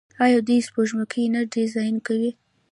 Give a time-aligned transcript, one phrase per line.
[0.23, 2.31] آیا دوی سپوږمکۍ نه ډیزاین کوي؟